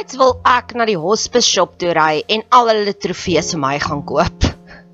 Destyds 0.00 0.16
wil 0.16 0.38
ek 0.48 0.70
na 0.80 0.86
die 0.88 0.96
hospice 0.96 1.44
shop 1.44 1.74
toe 1.76 1.90
ry 1.92 2.22
en 2.32 2.40
al 2.56 2.70
hulle 2.70 2.92
trofees 2.96 3.50
vir 3.52 3.60
my 3.60 3.72
gaan 3.82 4.00
koop. 4.08 4.46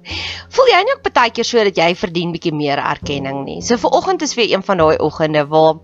Voel 0.56 0.70
jy 0.72 0.80
nie 0.82 0.94
ook 0.96 1.04
baie 1.14 1.30
keer 1.30 1.46
so 1.46 1.62
dat 1.62 1.78
jy 1.78 1.92
verdien 1.94 2.32
bietjie 2.34 2.50
meer 2.50 2.82
erkenning 2.82 3.44
nie? 3.46 3.60
So 3.62 3.78
viroggend 3.78 4.24
is 4.26 4.34
weer 4.34 4.50
een 4.50 4.64
van 4.66 4.82
daai 4.82 4.98
oggende 4.98 5.44
waar 5.46 5.78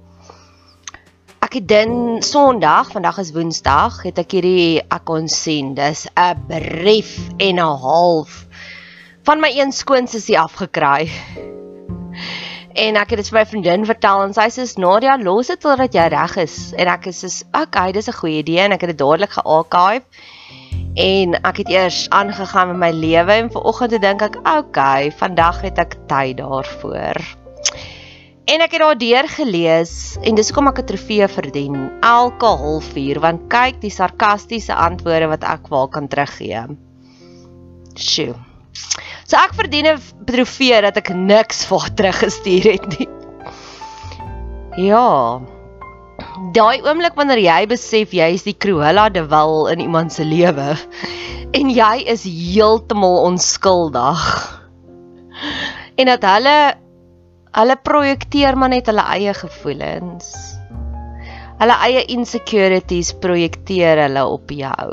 ek 1.46 1.60
het 1.60 1.68
din 1.70 2.18
Sondag, 2.26 2.90
vandag 2.96 3.20
is 3.22 3.30
Woensdag, 3.36 4.00
het 4.08 4.18
ek 4.18 4.34
hierdie 4.40 4.82
ek 4.82 5.06
kon 5.06 5.30
sien, 5.30 5.76
dis 5.78 6.08
'n 6.18 6.42
brief 6.50 7.14
en 7.38 7.62
'n 7.62 7.78
half 7.86 8.42
van 9.22 9.38
my 9.38 9.54
een 9.54 9.70
skoonsussie 9.70 10.40
afgekry. 10.40 11.06
En 12.74 12.96
ek 12.96 13.10
het 13.12 13.20
dit 13.20 13.28
vir 13.28 13.38
my 13.38 13.44
vriendin 13.48 13.84
vertel 13.84 14.22
en 14.24 14.32
sy 14.32 14.46
sê 14.52 14.64
Nadia, 14.80 15.18
los 15.20 15.50
dit 15.52 15.60
totdat 15.60 15.92
jy 15.92 16.06
reg 16.14 16.36
is. 16.40 16.56
En 16.80 16.88
ek 16.88 17.10
is 17.10 17.20
soos, 17.20 17.42
okay, 17.52 17.92
dis 17.92 18.08
'n 18.08 18.16
goeie 18.16 18.40
idee 18.40 18.60
en 18.64 18.72
ek 18.72 18.80
het 18.80 18.96
dit 18.96 18.98
dadelik 18.98 19.36
gearchive. 19.36 20.04
En 20.96 21.34
ek 21.44 21.56
het 21.56 21.68
eers 21.68 22.08
aangegaan 22.10 22.68
met 22.68 22.78
my 22.78 22.90
lewe 22.90 23.32
en 23.32 23.50
vanoggend 23.50 23.90
toe 23.90 24.00
dink 24.00 24.22
ek, 24.22 24.36
okay, 24.48 25.10
vandag 25.10 25.60
het 25.60 25.78
ek 25.78 25.96
tyd 26.08 26.36
daarvoor. 26.36 27.16
En 28.44 28.60
ek 28.60 28.72
het 28.72 28.80
daar 28.80 28.98
deur 28.98 29.28
gelees 29.28 30.18
en 30.22 30.34
dis 30.34 30.48
hoekom 30.48 30.68
ek 30.68 30.78
'n 30.80 30.86
trofee 30.86 31.28
verdien 31.28 31.90
elke 32.00 32.46
halfuur 32.46 33.20
want 33.20 33.48
kyk 33.48 33.80
die 33.80 33.90
sarkastiese 33.90 34.74
antwoorde 34.74 35.28
wat 35.28 35.44
ek 35.44 35.68
wel 35.68 35.88
kan 35.88 36.08
teruggee. 36.08 36.66
Sjoe. 37.94 38.34
So 39.32 39.40
ek 39.40 39.54
verdien 39.56 39.86
'n 39.88 40.00
trofee 40.28 40.78
dat 40.84 40.98
ek 41.00 41.08
niks 41.16 41.62
vir 41.64 41.78
haar 41.80 41.92
teruggestuur 41.96 42.66
het 42.68 42.82
nie. 42.98 43.08
Ja. 44.76 45.40
Daai 46.52 46.84
oomblik 46.84 47.16
wanneer 47.16 47.40
jy 47.40 47.62
besef 47.70 48.12
jy 48.12 48.28
is 48.36 48.44
die 48.44 48.52
Cruella 48.52 49.08
de 49.08 49.22
Vil 49.24 49.72
in 49.72 49.80
iemand 49.86 50.12
se 50.12 50.26
lewe 50.28 50.76
en 51.56 51.72
jy 51.72 52.04
is 52.12 52.26
heeltemal 52.28 53.24
onskuldig. 53.30 54.20
En 55.96 56.12
dat 56.12 56.28
hulle 56.28 56.56
hulle 57.56 57.80
projekteer 57.88 58.60
maar 58.60 58.74
net 58.76 58.92
hulle 58.92 59.08
eie 59.16 59.32
gevoelens. 59.32 60.28
Hulle 61.56 61.82
eie 61.88 62.04
insecurities 62.04 63.16
projekteer 63.24 63.96
hulle 64.10 64.28
op 64.28 64.52
jou. 64.52 64.92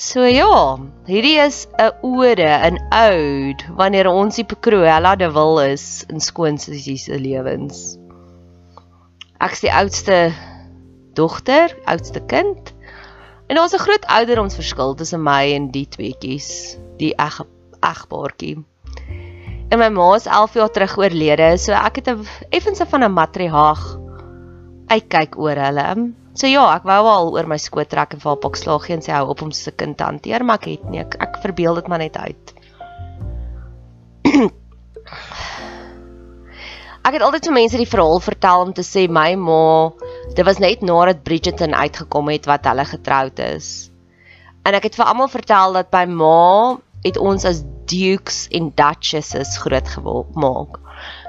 So 0.00 0.22
ja, 0.24 0.80
hierdie 1.04 1.36
is 1.44 1.66
'n 1.76 1.92
ode, 2.00 2.48
'n 2.48 2.78
ode 2.88 3.66
wanneer 3.76 4.08
ons 4.08 4.38
die 4.40 4.46
Cruella 4.48 5.12
de 5.14 5.28
Vil 5.28 5.58
is 5.60 6.06
in 6.08 6.24
skoonsussie 6.24 6.96
se 6.96 7.18
lewens. 7.20 7.98
Ek's 9.44 9.60
die 9.60 9.68
oudste 9.68 10.32
dogter, 11.12 11.76
oudste 11.84 12.24
kind. 12.32 12.72
En 13.52 13.60
daar's 13.60 13.76
'n 13.76 13.84
groot 13.84 14.08
ouderdomsverskil 14.08 14.96
tussen 14.96 15.20
my 15.22 15.52
en 15.52 15.68
die 15.68 15.84
tweetjies, 15.84 16.78
die 16.96 17.12
eg 17.20 17.42
egpaartjie. 17.84 18.56
En 19.68 19.78
my 19.78 19.90
ma 19.92 20.14
is 20.14 20.24
11 20.24 20.54
jaar 20.54 20.72
terug 20.72 20.96
oorlede, 20.96 21.58
so 21.58 21.72
ek 21.72 22.00
het 22.00 22.08
'n 22.08 22.24
effense 22.48 22.86
van 22.86 23.04
'n 23.04 23.12
matriarg 23.12 23.84
uitkyk 24.88 25.36
oor 25.36 25.60
hulle. 25.60 26.14
So 26.34 26.46
ja, 26.46 26.62
ek 26.76 26.84
wou 26.86 27.06
al 27.10 27.32
oor 27.34 27.46
my 27.50 27.58
skoot 27.58 27.88
trek 27.90 28.14
en 28.14 28.20
vir 28.22 28.30
haar 28.30 28.42
pak 28.42 28.56
slaag 28.58 28.84
gee 28.86 28.94
en 28.94 29.02
sê 29.02 29.10
hou 29.16 29.26
op 29.32 29.42
om 29.42 29.50
so 29.50 29.70
'n 29.70 29.76
kind 29.76 29.96
te 29.98 30.04
hanteer, 30.04 30.44
maar 30.44 30.58
ek 30.62 30.66
het 30.70 30.84
nie 30.90 31.00
ek, 31.02 31.16
ek 31.18 31.42
verbeel 31.42 31.74
dit 31.74 31.88
maar 31.88 31.98
net 31.98 32.16
uit. 32.16 32.54
ek 37.06 37.14
het 37.14 37.22
altyd 37.22 37.44
vir 37.50 37.56
mense 37.58 37.76
die 37.76 37.92
verhaal 37.94 38.20
vertel 38.20 38.60
om 38.66 38.72
te 38.72 38.82
sê 38.86 39.08
my 39.10 39.34
ma, 39.34 39.90
dit 40.36 40.46
was 40.46 40.58
net 40.62 40.82
nadat 40.82 41.24
Bridgerton 41.24 41.74
uitgekom 41.74 42.28
het 42.30 42.46
wat 42.46 42.64
hulle 42.64 42.84
getroud 42.84 43.38
is. 43.38 43.90
En 44.62 44.74
ek 44.74 44.82
het 44.86 44.94
vir 44.94 45.06
almal 45.10 45.28
vertel 45.28 45.72
dat 45.72 45.90
by 45.90 46.04
ma 46.06 46.78
het 47.02 47.16
ons 47.18 47.44
as 47.44 47.64
dukes 47.90 48.46
en 48.54 48.70
duchesses 48.76 49.58
groot 49.58 49.88
gemaak 49.88 50.78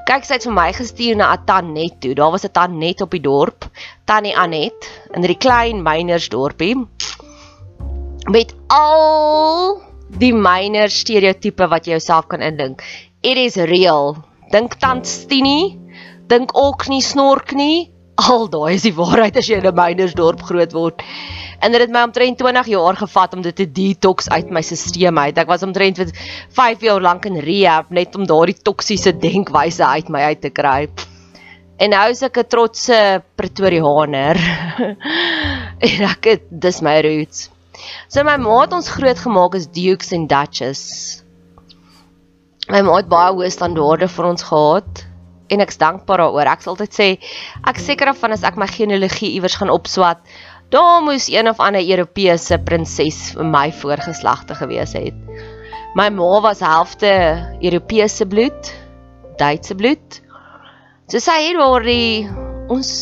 Kyk, 0.09 0.25
sy 0.25 0.33
het 0.33 0.45
vir 0.47 0.53
my 0.53 0.71
gestuur 0.73 1.15
na 1.15 1.33
'n 1.33 1.45
tannet 1.45 1.99
toe. 2.01 2.13
Daar 2.15 2.31
was 2.31 2.45
'n 2.45 2.51
tannet 2.51 3.01
op 3.01 3.11
die 3.11 3.21
dorp, 3.21 3.69
Tannie 4.05 4.35
Anet, 4.35 4.89
in 5.13 5.21
hierdie 5.21 5.37
klein 5.37 5.83
mynersdorpie 5.83 6.75
met 8.29 8.53
al 8.67 9.81
die 10.19 10.33
myner 10.33 10.89
stereotipe 10.89 11.67
wat 11.71 11.87
jy 11.87 11.95
jouself 11.97 12.27
kan 12.27 12.41
indink. 12.41 12.83
It 13.21 13.37
is 13.37 13.55
real. 13.55 14.17
Dink 14.51 14.75
tans 14.79 15.25
Tini, 15.25 15.79
dink 16.27 16.51
ook 16.57 16.87
nie 16.87 17.01
snork 17.01 17.53
nie. 17.53 17.91
Al 18.15 18.49
daai 18.49 18.75
is 18.75 18.83
die 18.83 18.93
waarheid 18.93 19.37
as 19.37 19.47
jy 19.47 19.57
in 19.57 19.67
'n 19.67 19.75
mynersdorp 19.75 20.41
groot 20.41 20.73
word 20.73 21.01
en 21.61 21.71
dit 21.71 21.83
het 21.83 21.93
my 21.93 22.03
omtrent 22.07 22.37
20 22.41 22.69
jaar 22.73 22.97
gevat 22.97 23.33
om 23.37 23.41
dit 23.45 23.55
te 23.55 23.67
detox 23.69 24.29
uit 24.29 24.49
my 24.49 24.61
stelsel 24.65 25.17
uit. 25.17 25.37
Ek 25.37 25.49
was 25.49 25.63
omtrent 25.63 26.01
5 26.57 26.81
jaar 26.81 27.01
lank 27.01 27.25
in 27.29 27.39
rehab 27.39 27.89
net 27.93 28.15
om 28.17 28.25
daardie 28.25 28.57
toksiese 28.57 29.13
denkwyse 29.13 29.85
uit 29.85 30.09
my 30.09 30.25
uit 30.33 30.41
te 30.41 30.49
kry. 30.49 30.89
En 31.81 31.89
nou 31.89 32.09
is 32.09 32.21
ek 32.21 32.37
'n 32.37 32.47
trotse 32.47 33.23
Pretoriaaner. 33.35 34.37
en 35.87 36.01
ek 36.09 36.25
het 36.25 36.43
dis 36.49 36.81
my 36.81 36.99
roots. 37.01 37.49
So 38.07 38.23
my 38.23 38.37
ma 38.37 38.61
het 38.61 38.73
ons 38.73 38.89
grootgemaak 38.89 39.55
as 39.55 39.67
dukes 39.67 40.11
en 40.11 40.27
duchesses. 40.27 41.23
My 42.69 42.81
ma 42.85 42.99
het 42.99 43.09
baie 43.09 43.33
hoë 43.33 43.49
standaarde 43.49 44.07
vir 44.07 44.25
ons 44.25 44.43
gehad 44.43 45.05
en 45.51 45.59
ek's 45.59 45.79
dankbaar 45.81 46.21
daaroor. 46.23 46.47
Ek 46.53 46.61
sal 46.63 46.75
altyd 46.75 46.93
sê 46.95 47.07
ek 47.67 47.81
seker 47.81 48.13
af 48.13 48.21
van 48.21 48.35
as 48.35 48.45
ek 48.47 48.59
my 48.61 48.67
genealogie 48.71 49.33
iewers 49.35 49.57
gaan 49.59 49.73
opswat, 49.73 50.21
Daar 50.71 51.01
moes 51.03 51.27
een 51.27 51.49
of 51.49 51.59
ander 51.59 51.83
Europese 51.83 52.55
prinses 52.63 53.17
vir 53.35 53.43
my 53.43 53.65
voorgeslagte 53.75 54.55
gewees 54.55 54.93
het. 54.95 55.17
My 55.99 56.07
ma 56.15 56.39
was 56.39 56.63
helfte 56.63 57.11
Europese 57.59 58.25
bloed, 58.25 58.71
Duitse 59.35 59.75
bloed. 59.75 60.21
So 61.11 61.19
sy 61.19 61.35
het 61.49 61.59
daardie 61.59 62.29
ons 62.71 62.93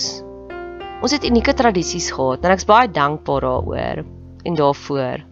ons 0.99 1.13
het 1.13 1.23
unieke 1.23 1.53
tradisies 1.53 2.09
gehad 2.11 2.43
en 2.43 2.57
ek's 2.57 2.65
baie 2.67 2.89
dankbaar 2.89 3.45
daaroor 3.45 4.01
en 4.49 4.57
daarvoor. 4.57 5.25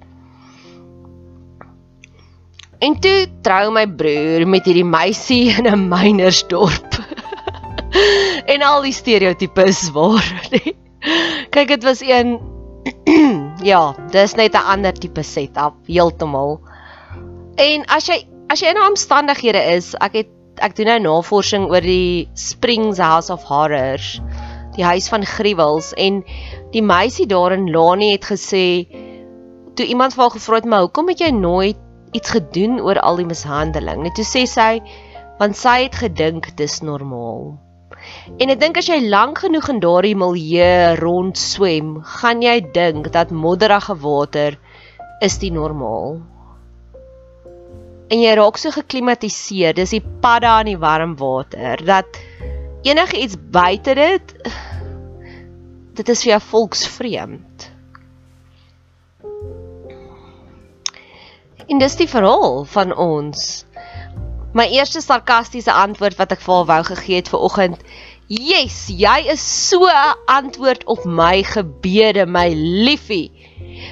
En 2.86 3.00
toe 3.02 3.19
trou 3.42 3.72
my 3.74 3.88
broer 3.90 4.46
met 4.46 4.69
hierdie 4.69 4.86
meisie 4.86 5.58
in 5.58 5.66
'n 5.66 5.90
mynersdorp. 5.90 7.02
en 8.54 8.62
al 8.62 8.86
die 8.86 8.94
stereotypes 8.94 9.90
waar, 9.90 10.36
nee. 10.54 10.78
Kyk, 11.53 11.68
dit 11.68 11.84
was 11.84 12.01
een 12.01 12.38
ja, 13.72 13.95
dis 14.12 14.35
net 14.35 14.56
'n 14.56 14.69
ander 14.73 14.94
tipe 14.94 15.23
setup 15.23 15.75
heeltemal. 15.88 16.59
En 17.56 17.85
as 17.85 18.07
jy 18.07 18.23
as 18.47 18.62
jy 18.63 18.72
in 18.72 18.81
omstandighede 18.81 19.62
is, 19.75 19.94
ek 20.00 20.13
het 20.13 20.29
ek 20.63 20.75
doen 20.78 20.90
nou 20.90 21.00
navorsing 21.00 21.68
oor 21.69 21.81
die 21.81 22.29
Springs 22.34 22.97
House 22.97 23.34
of 23.34 23.44
Horrors, 23.44 24.22
die 24.78 24.85
huis 24.85 25.09
van 25.09 25.25
gruwels 25.25 25.91
en 25.97 26.23
die 26.73 26.81
meisie 26.81 27.28
daarin 27.28 27.69
Lani 27.74 28.12
het 28.16 28.25
gesê 28.25 28.88
toe 29.78 29.85
iemand 29.85 30.16
vir 30.16 30.24
haar 30.24 30.34
gevra 30.34 30.56
het, 30.56 30.66
"Maar 30.66 30.88
hoekom 30.88 31.07
het 31.07 31.19
jy 31.19 31.29
nooit 31.29 31.78
iets 32.12 32.29
gedoen 32.29 32.81
oor 32.81 33.00
al 33.00 33.16
die 33.16 33.25
mishandeling?" 33.25 34.01
Net 34.03 34.16
toe 34.16 34.25
sê 34.25 34.47
sy, 34.47 34.81
"Want 35.39 35.56
sy 35.56 35.84
het 35.84 35.95
gedink 35.95 36.56
dis 36.57 36.81
normaal." 36.81 37.67
En 38.36 38.52
ek 38.52 38.60
dink 38.60 38.78
as 38.78 38.90
jy 38.92 39.00
lank 39.08 39.40
genoeg 39.46 39.70
in 39.72 39.80
daardie 39.80 40.16
milieu 40.20 40.96
rondswem, 41.00 41.94
gaan 42.20 42.44
jy 42.44 42.60
dink 42.76 43.08
dat 43.16 43.32
modderige 43.32 43.96
water 44.04 44.58
is 45.24 45.40
die 45.40 45.52
normaal. 45.56 46.20
En 48.12 48.20
jy 48.20 48.34
raak 48.36 48.60
so 48.60 48.72
geklimatiseer, 48.76 49.76
dis 49.76 49.96
die 49.96 50.04
padda 50.04 50.60
in 50.64 50.74
die 50.74 50.82
warm 50.82 51.16
water 51.20 51.80
dat 51.88 52.19
enige 52.88 53.19
iets 53.19 53.40
buite 53.51 53.96
dit 53.98 54.36
dit 55.98 56.12
is 56.13 56.22
vir 56.24 56.36
jou 56.36 56.42
volksvreemd. 56.51 57.69
En 61.68 61.81
dis 61.81 61.96
die 62.00 62.07
verhaal 62.07 62.62
van 62.69 62.94
ons. 62.94 63.48
My 64.56 64.68
eerste 64.72 65.01
sarkastiese 65.04 65.74
antwoord 65.74 66.19
wat 66.22 66.36
ek 66.38 66.44
vir 66.46 66.54
haar 66.54 66.69
wou 66.69 66.84
gegee 66.92 67.19
het 67.19 67.31
vanoggend 67.34 67.81
Yes, 68.27 68.89
jy 68.91 69.31
is 69.31 69.39
so 69.39 69.88
'n 69.88 70.19
antwoord 70.27 70.83
op 70.83 71.06
my 71.06 71.44
gebede, 71.47 72.25
my 72.27 72.51
liefie. 72.51 73.31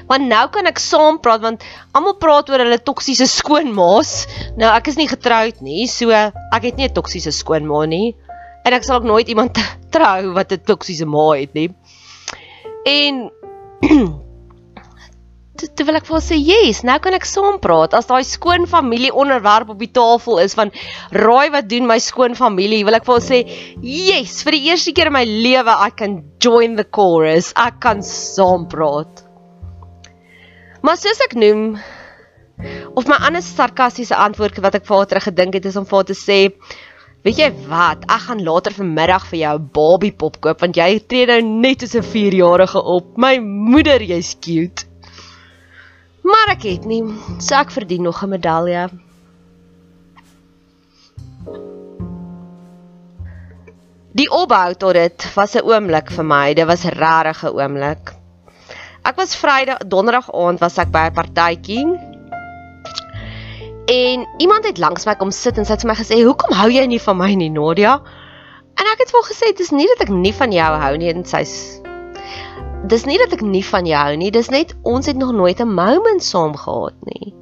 Want 0.08 0.28
nou 0.28 0.50
kan 0.52 0.68
ek 0.68 0.80
saam 0.80 1.22
praat 1.24 1.40
want 1.40 1.64
almal 1.96 2.18
praat 2.20 2.50
oor 2.50 2.60
hulle 2.60 2.80
toksiese 2.84 3.28
skoonmaas. 3.32 4.28
Nou 4.60 4.68
ek 4.76 4.92
is 4.92 5.00
nie 5.00 5.08
getroud 5.08 5.62
nie, 5.62 5.88
so 5.88 6.12
ek 6.12 6.64
het 6.68 6.76
nie 6.76 6.88
'n 6.90 6.94
toksiese 6.94 7.32
skoonma 7.32 7.86
nie. 7.88 8.16
En 8.66 8.74
ek 8.74 8.84
sal 8.84 8.98
ook 9.00 9.08
nooit 9.08 9.32
iemand 9.32 9.56
trou 9.96 10.34
wat 10.34 10.52
'n 10.52 10.68
toksiese 10.68 11.06
ma 11.06 11.40
het 11.40 11.54
nie. 11.54 11.72
En 12.84 13.32
toe, 15.60 15.70
toe 15.76 15.86
wil 15.88 15.98
ek 16.00 16.06
vir 16.08 16.16
haar 16.18 16.24
sê, 16.26 16.38
"Yes, 16.38 16.84
nou 16.84 16.98
kan 17.00 17.14
ek 17.14 17.26
saam 17.26 17.60
praat 17.60 17.94
as 17.94 18.06
daai 18.06 18.24
skoon 18.24 18.66
familie 18.68 19.12
onderwerp 19.14 19.70
op 19.70 19.80
die 19.80 19.92
tafel 19.92 20.40
is 20.40 20.54
van 20.54 20.72
raai 21.12 21.50
wat 21.52 21.70
doen 21.70 21.88
my 21.88 21.98
skoon 22.00 22.36
familie?" 22.36 22.84
Wil 22.86 22.96
ek 22.96 23.06
vir 23.06 23.14
haar 23.14 23.28
sê, 23.28 23.40
"Yes, 23.82 24.44
vir 24.44 24.52
die 24.52 24.66
eerste 24.70 24.94
keer 24.94 25.08
in 25.08 25.14
my 25.14 25.26
lewe 25.26 25.74
I 25.88 25.90
can 25.90 26.24
join 26.40 26.76
the 26.76 26.84
chorus. 26.84 27.54
Ek 27.56 27.80
kan 27.80 28.02
saam 28.02 28.68
praat." 28.68 29.24
Maar 30.82 30.98
soos 30.98 31.22
ek 31.22 31.36
noem 31.36 31.80
of 32.96 33.08
my 33.08 33.16
ander 33.16 33.42
sarkastiese 33.42 34.16
antwoord 34.16 34.60
wat 34.62 34.76
ek 34.76 34.86
vir 34.86 34.98
haar 34.98 35.06
terug 35.06 35.24
gedink 35.24 35.54
het 35.54 35.66
is 35.66 35.76
om 35.76 35.86
vir 35.86 35.98
haar 35.98 36.06
te 36.06 36.14
sê, 36.14 36.54
Weet 37.26 37.40
jy 37.42 37.48
wat? 37.66 38.04
Ek 38.06 38.28
gaan 38.28 38.44
later 38.46 38.72
vanmiddag 38.72 39.24
vir 39.32 39.40
jou 39.40 39.54
'n 39.58 39.70
Barbie 39.74 40.12
pop 40.12 40.36
koop 40.42 40.60
want 40.62 40.78
jy 40.78 41.00
tree 41.10 41.26
nou 41.26 41.42
net 41.42 41.82
as 41.82 41.96
'n 41.96 42.04
4-jarige 42.04 42.78
op. 42.78 43.18
My 43.18 43.40
moeder, 43.40 44.00
jy's 44.00 44.36
cute. 44.40 44.85
Maar 46.26 46.56
ek 46.56 46.64
het 46.66 46.86
nie, 46.90 47.04
so 47.38 47.54
ek 47.54 47.70
verdien 47.70 48.02
nog 48.02 48.24
'n 48.24 48.30
medalje. 48.30 48.90
Die 54.16 54.30
opbou 54.32 54.74
tot 54.74 54.94
dit 54.94 55.34
was 55.36 55.54
'n 55.56 55.68
oomblik 55.70 56.10
vir 56.12 56.26
my. 56.26 56.54
Dit 56.54 56.66
was 56.66 56.84
regtig 56.84 57.44
'n 57.44 57.54
oomblik. 57.54 58.14
Ek 59.04 59.16
was 59.16 59.36
Vrydag, 59.36 59.78
Donderdag 59.86 60.34
aand 60.34 60.60
was 60.60 60.78
ek 60.78 60.92
by 60.92 61.06
'n 61.10 61.14
partytjie. 61.14 61.86
En 63.86 64.28
iemand 64.38 64.66
het 64.66 64.78
langs 64.78 65.06
my 65.06 65.16
kom 65.16 65.32
sit 65.32 65.58
en 65.58 65.66
sy 65.66 65.72
het 65.72 65.82
vir 65.82 65.92
my 65.92 65.96
gesê, 65.96 66.24
"Hoekom 66.24 66.56
hou 66.56 66.70
jy 66.72 66.86
nie 66.86 67.02
van 67.02 67.18
my 67.18 67.34
nie, 67.36 67.50
Nadia?" 67.50 68.02
En 68.76 68.86
ek 68.94 68.98
het 68.98 69.12
vir 69.12 69.22
haar 69.22 69.32
gesê, 69.32 69.46
"Dit 69.54 69.60
is 69.60 69.72
nie 69.72 69.88
dat 69.88 70.02
ek 70.02 70.10
nie 70.10 70.34
van 70.34 70.52
jou 70.52 70.80
hou 70.80 70.98
nie," 70.98 71.10
en 71.10 71.26
sy's 71.26 71.85
dis 72.88 73.06
nie 73.06 73.18
dat 73.18 73.34
ek 73.34 73.42
nie 73.42 73.64
van 73.66 73.88
jou 73.90 74.00
hou 74.00 74.16
nie, 74.20 74.32
dis 74.32 74.50
net 74.54 74.74
ons 74.84 75.06
het 75.10 75.18
nog 75.18 75.34
nooit 75.34 75.60
'n 75.60 75.74
moment 75.74 76.24
saam 76.24 76.56
gehad 76.56 76.96
nie. 77.06 77.34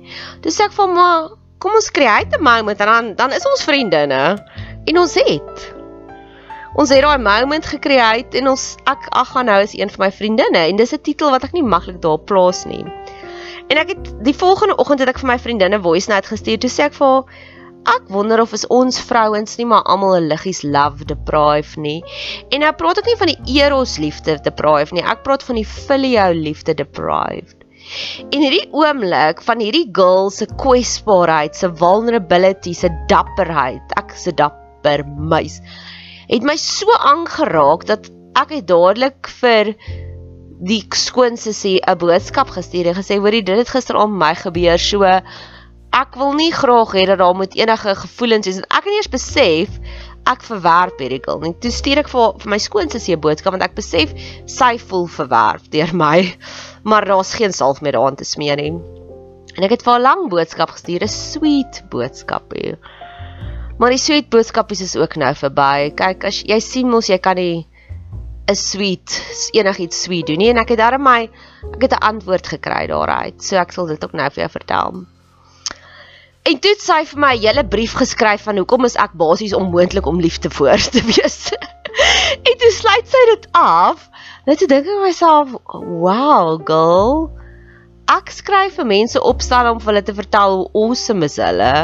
Dis 0.41 0.59
ek 0.59 0.71
van 0.71 0.93
maar 0.93 1.29
kom 1.59 1.73
ons 1.75 1.91
create 1.91 2.37
'n 2.37 2.43
moment 2.43 2.79
en 2.79 2.87
dan 2.87 3.15
dan 3.15 3.31
is 3.31 3.45
ons 3.45 3.63
vriendinne 3.63 4.23
en 4.85 4.99
ons 4.99 5.13
het 5.13 5.73
ons 6.75 6.89
het 6.89 7.01
daai 7.01 7.17
moment 7.17 7.65
gecreate 7.65 8.37
en 8.37 8.47
ons 8.47 8.75
ek 8.85 9.07
ag 9.09 9.29
gaan 9.31 9.45
nou 9.45 9.61
is 9.61 9.73
een 9.77 9.89
van 9.89 10.05
my 10.05 10.11
vriendinne 10.11 10.57
en 10.69 10.75
dis 10.75 10.93
'n 10.93 11.01
titel 11.01 11.29
wat 11.29 11.43
ek 11.43 11.53
nie 11.53 11.63
maklik 11.63 12.01
daar 12.01 12.19
plaas 12.19 12.65
nie. 12.65 12.85
En 13.67 13.77
ek 13.77 13.87
het 13.87 14.23
die 14.23 14.35
volgende 14.35 14.75
oggend 14.75 14.99
het 14.99 15.09
ek 15.09 15.19
vir 15.19 15.27
my 15.27 15.39
vriendinne 15.39 15.81
voice 15.81 16.09
note 16.09 16.27
gestuur 16.27 16.59
toe 16.59 16.69
sê 16.69 16.83
ek 16.83 16.93
vir 16.93 17.07
haar 17.07 17.23
Ek 17.83 18.07
wonder 18.07 18.39
of 18.39 18.53
is 18.55 18.63
ons 18.71 18.99
vrouens 19.03 19.57
nie 19.59 19.65
maar 19.67 19.83
almal 19.91 20.15
'n 20.15 20.29
liggies 20.31 20.61
love 20.63 21.05
deprive 21.05 21.79
nie. 21.79 22.03
En 22.51 22.63
nou 22.63 22.71
praat 22.79 23.01
ek 23.01 23.09
nie 23.09 23.17
van 23.19 23.31
die 23.33 23.59
eros 23.59 23.97
liefde 23.97 24.37
deprive 24.43 24.95
nie. 24.95 25.03
Ek 25.03 25.23
praat 25.23 25.43
van 25.43 25.55
die 25.55 25.67
filio 25.67 26.31
liefde 26.31 26.73
deprived. 26.73 27.59
En 28.31 28.39
hierdie 28.39 28.69
oomblik 28.71 29.41
van 29.43 29.59
hierdie 29.59 29.89
girl 29.91 30.29
se 30.29 30.45
kwesbaarheid, 30.45 31.55
se 31.55 31.67
vulnerability, 31.67 32.73
se 32.73 32.89
dapperheid. 33.07 33.83
Ek 33.97 34.15
'n 34.15 34.35
dapper 34.35 35.03
meis. 35.05 35.59
Het 36.29 36.43
my 36.43 36.55
so 36.55 36.87
aangeraak 36.91 37.85
dat 37.85 38.09
ek 38.35 38.49
het 38.49 38.67
dadelik 38.67 39.27
vir 39.41 39.75
die 40.63 40.83
skoonse 40.95 41.51
sê 41.51 41.79
'n 41.83 41.97
boodskap 41.97 42.49
gestuur 42.55 42.87
en 42.87 42.95
gesê 42.95 43.19
hoorie 43.19 43.43
dit 43.43 43.57
het 43.57 43.69
gister 43.69 43.97
aan 43.99 44.17
my 44.17 44.33
gebeur 44.35 44.79
so 44.79 45.03
ek 45.93 46.15
wil 46.17 46.33
nie 46.33 46.51
graag 46.53 46.95
hê 46.97 47.05
dat 47.05 47.21
daar 47.21 47.35
moet 47.37 47.53
enige 47.55 47.95
gevoelens 47.95 48.47
wees 48.49 48.57
en 48.57 48.65
ek 48.69 48.87
het 48.87 48.95
eers 48.97 49.11
besef 49.13 49.77
ek 50.29 50.41
verwerp 50.47 51.01
hierdie 51.03 51.21
girl. 51.21 51.41
Net 51.43 51.59
toe 51.61 51.71
stuur 51.71 52.01
ek 52.03 52.09
vir 52.11 52.39
vir 52.41 52.51
my 52.53 52.59
skoonsussie 52.61 53.15
'n 53.15 53.21
boodskap 53.21 53.53
want 53.53 53.65
ek 53.65 53.75
besef 53.77 54.13
sy 54.49 54.77
voel 54.79 55.07
verwerp 55.07 55.69
deur 55.75 55.93
my. 56.03 56.33
Maar 56.83 57.05
daar's 57.05 57.35
geen 57.35 57.53
salf 57.53 57.81
meer 57.81 57.97
daaraan 57.97 58.15
te 58.15 58.25
smeer 58.25 58.57
nie. 58.57 58.73
En 59.53 59.63
ek 59.63 59.77
het 59.77 59.83
vir 59.83 59.93
haar 59.93 59.99
'n 59.99 60.07
lang 60.07 60.29
boodskap 60.29 60.73
gestuur, 60.73 61.03
'n 61.03 61.13
sweet 61.13 61.83
boodskap 61.89 62.53
hier. 62.57 62.79
Maar 63.77 63.89
die 63.89 64.01
sweet 64.01 64.29
boodskapies 64.29 64.81
is 64.81 64.95
ook 64.95 65.15
nou 65.15 65.33
verby. 65.35 65.91
Kyk, 65.95 66.25
as 66.25 66.41
jy 66.41 66.59
sien 66.59 66.89
mos 66.89 67.09
jy 67.09 67.17
kan 67.17 67.35
nie 67.35 67.67
'n 68.49 68.55
sweet 68.55 69.21
enigiets 69.53 70.03
sweet 70.03 70.27
doen 70.27 70.37
nie 70.37 70.49
en 70.49 70.57
ek 70.57 70.69
het 70.69 70.79
daarmee 70.79 71.29
my 71.29 71.29
ek 71.75 71.81
het 71.81 71.93
'n 71.93 72.05
antwoord 72.11 72.47
gekry 72.47 72.87
daaruit. 72.87 73.43
So 73.43 73.55
ek 73.57 73.71
sal 73.71 73.85
dit 73.85 74.03
ook 74.03 74.13
nou 74.13 74.29
vir 74.29 74.41
jou 74.43 74.49
vertel. 74.49 75.12
En 76.43 76.59
toe 76.59 76.73
het 76.73 76.81
sy 76.83 77.03
vir 77.07 77.19
my 77.23 77.33
'n 77.35 77.41
hele 77.45 77.63
brief 77.63 77.93
geskryf 77.95 78.43
van 78.43 78.57
hoekom 78.59 78.85
is 78.85 78.97
ek 78.99 79.15
basies 79.15 79.53
onmoontlik 79.55 80.05
om 80.05 80.19
lief 80.19 80.37
te 80.43 80.49
voor 80.49 80.81
te 80.95 81.01
wees. 81.07 81.37
en 82.47 82.55
toe 82.59 82.71
sluit 82.71 83.07
sy 83.07 83.23
dit 83.31 83.47
af. 83.51 84.09
Net 84.45 84.59
toe 84.59 84.67
dink 84.67 84.87
ek 84.87 85.03
myself, 85.05 85.55
"Wow, 85.71 86.59
girl. 86.67 87.31
Ek 88.11 88.29
skryf 88.29 88.75
vir 88.75 88.85
mense 88.85 89.21
opstel 89.21 89.71
om 89.71 89.79
vir 89.79 89.93
hulle 89.93 90.03
te 90.03 90.13
vertel 90.13 90.57
hoe 90.57 90.69
awesome 90.83 91.25
is 91.25 91.37
hulle." 91.39 91.75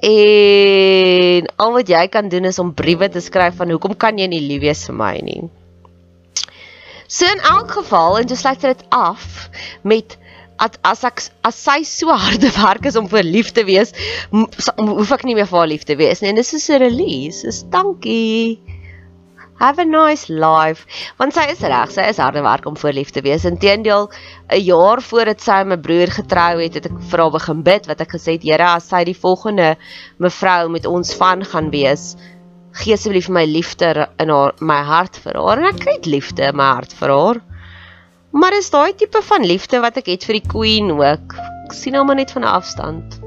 En 0.00 1.48
al 1.56 1.72
wat 1.72 1.88
jy 1.88 2.06
kan 2.08 2.28
doen 2.28 2.44
is 2.44 2.58
om 2.58 2.74
briewe 2.74 3.08
te 3.08 3.20
skryf 3.20 3.56
van 3.56 3.70
hoekom 3.70 3.96
kan 3.96 4.18
jy 4.18 4.28
nie 4.30 4.40
lief 4.40 4.62
wees 4.62 4.86
vir 4.86 4.94
my 4.94 5.18
nie. 5.20 5.42
So 7.08 7.26
in 7.26 7.40
elk 7.40 7.70
geval 7.70 8.18
en 8.18 8.28
jy 8.28 8.36
sluit 8.36 8.60
dit 8.60 8.84
af 8.88 9.48
met 9.82 10.16
as 10.58 10.78
as 10.84 11.04
ek 11.04 11.22
as 11.46 11.58
sy 11.58 11.82
so 11.86 12.14
harde 12.14 12.50
werk 12.56 12.86
is 12.90 12.96
om 12.98 13.08
vir 13.10 13.26
lief 13.26 13.52
te 13.56 13.64
wees, 13.68 13.94
hoef 14.32 15.12
ek 15.14 15.24
nie 15.28 15.36
meer 15.38 15.48
vir 15.50 15.62
haar 15.62 15.70
lief 15.70 15.86
te 15.88 15.96
wees 15.98 16.22
nie. 16.22 16.32
En 16.32 16.40
dis 16.40 16.50
so 16.50 16.74
'n 16.74 16.82
release. 16.82 17.42
Dis 17.46 17.62
dankie. 17.70 18.58
Have 19.58 19.80
a 19.80 19.84
nice 19.84 20.28
life. 20.30 20.86
Want 21.18 21.34
sy 21.34 21.48
is 21.50 21.60
reg, 21.60 21.90
sy 21.90 22.04
is 22.12 22.20
harde 22.22 22.42
werk 22.42 22.66
om 22.66 22.76
vir 22.78 22.92
lief 22.94 23.10
te 23.10 23.22
wees. 23.22 23.44
Inteendeel, 23.44 24.08
'n 24.50 24.62
jaar 24.62 25.02
voordat 25.02 25.40
sy 25.40 25.64
my 25.64 25.76
broer 25.76 26.10
getrou 26.14 26.62
het, 26.62 26.74
het 26.74 26.86
ek 26.86 27.00
vir 27.10 27.18
haar 27.18 27.34
begin 27.34 27.62
bid 27.62 27.88
wat 27.88 28.00
ek 28.00 28.14
gesê 28.14 28.38
het, 28.38 28.42
Here, 28.42 28.62
as 28.62 28.88
sy 28.88 29.04
die 29.04 29.18
volgende 29.18 29.76
mevrou 30.18 30.68
met 30.70 30.86
ons 30.86 31.14
van 31.14 31.42
gaan 31.44 31.70
wees, 31.70 32.16
gee 32.72 32.94
asseblief 32.94 33.28
my 33.28 33.44
liefde 33.46 34.08
in 34.20 34.30
haar 34.30 34.54
my 34.60 34.82
hart 34.82 35.16
vir 35.16 35.34
haar. 35.34 35.58
En 35.58 35.74
ek 35.74 35.82
het 35.88 36.06
liefde 36.06 36.42
in 36.52 36.56
my 36.56 36.74
hart 36.78 36.94
vir 36.94 37.10
haar. 37.10 37.42
Maar 38.30 38.56
is 38.56 38.70
daai 38.70 38.94
tipe 38.94 39.22
van 39.22 39.44
liefde 39.46 39.80
wat 39.80 39.96
ek 39.96 40.10
het 40.12 40.24
vir 40.28 40.38
die 40.40 40.48
queen 40.48 40.92
ook. 40.92 41.34
Ek 41.68 41.72
sien 41.76 41.96
hom 41.96 42.12
net 42.14 42.30
van 42.30 42.44
'n 42.44 42.52
afstand. 42.52 43.18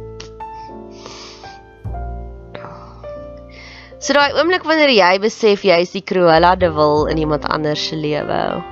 So 4.01 4.13
daai 4.17 4.33
oomblik 4.33 4.63
wanneer 4.65 4.89
jy 4.89 5.19
besef 5.21 5.61
jy 5.63 5.81
is 5.85 5.91
die 5.93 6.01
Cruella 6.01 6.55
de 6.55 6.71
Vil 6.73 7.05
in 7.05 7.17
iemand 7.17 7.45
anders 7.45 7.87
se 7.87 7.95
lewe. 7.95 8.63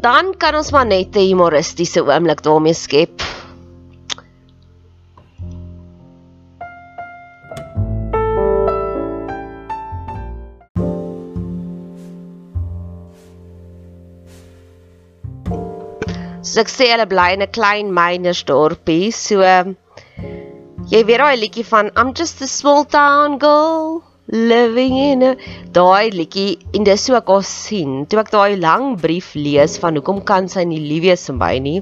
Dan 0.00 0.32
kan 0.36 0.54
ons 0.54 0.72
maar 0.72 0.86
net 0.86 1.16
'n 1.16 1.28
humoristiese 1.28 2.00
oomblik 2.04 2.42
daarmee 2.42 2.74
skep. 2.74 3.33
Ek 16.62 16.70
sê 16.70 16.90
hulle 16.92 17.06
bly 17.10 17.30
in 17.34 17.42
'n 17.42 17.52
klein 17.56 17.92
mynersdorpie. 17.98 19.12
So 19.12 19.42
jy 20.92 21.00
weet 21.08 21.22
daai 21.22 21.36
liedjie 21.40 21.64
van 21.66 21.90
I'm 21.96 22.14
just 22.14 22.42
a 22.42 22.46
small 22.46 22.84
town 22.84 23.38
girl 23.38 24.02
living 24.28 24.96
in 24.98 25.22
a 25.22 25.36
daai 25.72 26.10
liedjie 26.10 26.58
en 26.74 26.84
dis 26.84 27.06
so 27.06 27.16
ek 27.16 27.28
al 27.28 27.42
sien. 27.42 28.06
Toe 28.06 28.20
ek 28.20 28.30
daai 28.30 28.56
lang 28.60 28.96
brief 29.00 29.34
lees 29.34 29.78
van 29.78 29.96
hoekom 29.96 30.24
kan 30.24 30.48
sy 30.48 30.64
nie 30.64 30.80
lief 30.80 31.02
wees 31.08 31.26
vir 31.30 31.36
my 31.40 31.58
nie. 31.58 31.80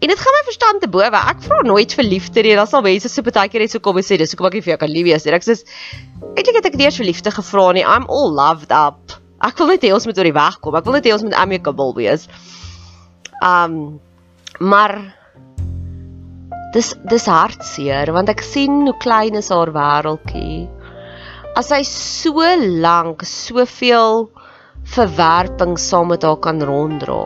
En 0.00 0.08
dit 0.08 0.18
gaan 0.18 0.36
my 0.38 0.44
verstand 0.48 0.80
te 0.80 0.88
bowe. 0.88 1.22
Ek 1.32 1.42
vra 1.44 1.60
nooit 1.62 1.92
vir 1.92 2.06
liefde 2.08 2.42
nie. 2.42 2.54
Daar's 2.56 2.72
al 2.72 2.84
mense 2.86 3.08
so 3.12 3.22
baie 3.22 3.48
keer 3.52 3.60
net 3.60 3.72
so 3.74 3.84
kom 3.84 3.98
en 4.00 4.06
sê 4.06 4.16
dis 4.16 4.32
hoekom 4.32 4.48
ek 4.48 4.54
nie 4.56 4.62
vir 4.64 4.72
jou 4.72 4.78
kan 4.80 4.92
lief 4.92 5.08
wees 5.10 5.26
nie. 5.26 5.34
Ek 5.36 5.44
sê 5.44 5.58
eintlik 6.34 6.56
het 6.56 6.70
ek 6.70 6.78
nie 6.80 6.86
eers 6.88 7.00
vir 7.00 7.10
liefde 7.10 7.32
gevra 7.36 7.72
nie. 7.76 7.84
I'm 7.84 8.08
all 8.08 8.32
loved 8.32 8.72
up. 8.72 9.12
Ek 9.44 9.60
wil 9.60 9.74
net 9.74 9.84
hê 9.84 9.92
ons 9.92 10.06
moet 10.08 10.16
oor 10.16 10.28
die 10.28 10.36
weg 10.36 10.56
kom. 10.64 10.76
Ek 10.76 10.88
wil 10.88 10.96
net 10.96 11.08
hê 11.08 11.12
ons 11.12 11.26
moet 11.26 11.36
amicable 11.36 11.92
wees. 12.00 12.26
Um 13.40 14.00
maar 14.60 14.98
dis 16.74 16.92
dis 17.08 17.26
hartseer 17.26 18.12
want 18.12 18.28
ek 18.28 18.42
sien 18.44 18.82
hoe 18.84 18.96
klein 19.00 19.38
is 19.40 19.48
haar 19.48 19.72
wêreldjie. 19.72 20.68
As 21.56 21.72
hy 21.74 21.80
so 21.88 22.44
lank 22.84 23.24
soveel 23.26 24.28
verwerping 24.94 25.78
saam 25.80 26.12
met 26.12 26.22
haar 26.26 26.38
kan 26.44 26.60
ronddra. 26.62 27.24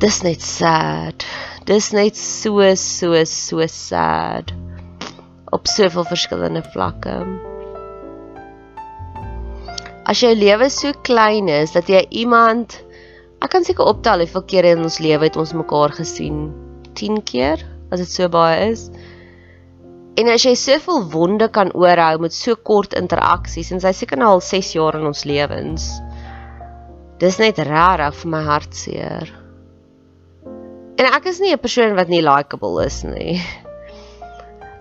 Dis 0.00 0.22
net 0.24 0.40
sad. 0.40 1.26
Dis 1.68 1.90
net 1.92 2.16
so 2.16 2.62
so 2.74 3.24
so 3.24 3.66
sad 3.66 4.54
op 5.52 5.66
soveel 5.66 6.06
verskillende 6.06 6.62
vlakke. 6.72 7.16
As 10.06 10.22
jou 10.22 10.30
lewe 10.34 10.70
so 10.70 10.94
klein 11.06 11.50
is 11.50 11.74
dat 11.74 11.90
jy 11.90 12.00
iemand 12.22 12.78
Ek 13.40 13.54
kan 13.54 13.64
seker 13.64 13.88
optel 13.88 14.20
hoeveel 14.20 14.42
kere 14.52 14.74
in 14.76 14.84
ons 14.84 14.98
lewe 15.00 15.24
het 15.24 15.36
ons 15.40 15.54
mekaar 15.56 15.94
gesien. 15.96 16.50
10 16.98 17.22
keer 17.24 17.62
as 17.88 18.02
dit 18.02 18.10
so 18.12 18.28
baie 18.28 18.68
is. 18.68 18.90
En 20.20 20.28
as 20.28 20.44
jy 20.44 20.52
soveel 20.58 21.06
wonde 21.14 21.48
kan 21.48 21.72
oorhou 21.72 22.20
met 22.20 22.36
so 22.36 22.58
kort 22.68 22.92
interaksies 22.98 23.70
en 23.72 23.80
sy 23.80 23.94
seker 23.96 24.20
nou 24.20 24.34
al 24.34 24.44
6 24.44 24.74
jaar 24.76 24.98
in 24.98 25.08
ons 25.08 25.24
lewens. 25.24 25.88
Dis 27.20 27.40
net 27.40 27.62
rarig 27.64 28.16
vir 28.20 28.32
my 28.34 28.42
hartseer. 28.44 29.32
En 31.00 31.08
ek 31.08 31.30
is 31.32 31.40
nie 31.40 31.54
'n 31.54 31.64
persoon 31.64 31.96
wat 31.96 32.12
nie 32.12 32.20
likable 32.20 32.84
is 32.84 33.04
nie. 33.04 33.40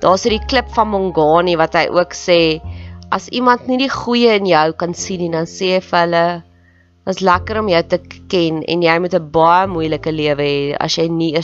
Daar's 0.03 0.23
hierdie 0.23 0.47
klip 0.51 0.67
van 0.75 0.91
Mongani 0.91 1.55
wat 1.55 1.73
hy 1.79 1.87
ook 1.87 2.11
sê 2.11 2.59
as 3.11 3.29
iemand 3.29 3.67
nie 3.67 3.77
die 3.77 3.89
goeie 3.89 4.35
in 4.35 4.45
jou 4.45 4.73
kan 4.73 4.93
sien 4.93 5.19
nie, 5.19 5.31
dan 5.31 5.47
sê 5.47 5.75
hy 5.75 5.79
vir 5.79 5.99
hulle 5.99 6.43
is 7.09 7.23
lekker 7.25 7.59
om 7.61 7.69
jou 7.71 7.81
te 7.91 7.99
ken 8.31 8.61
en 8.63 8.83
jy 8.85 8.95
moet 8.99 9.15
'n 9.17 9.31
baie 9.33 9.67
moeilike 9.67 10.11
lewe 10.11 10.45
hê 10.45 10.75
as 10.79 10.97
jy 10.97 11.07
nie 11.07 11.33
'n 11.35 11.43